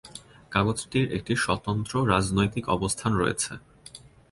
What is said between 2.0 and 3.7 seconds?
রাজনৈতিক অবস্থান রয়েছে।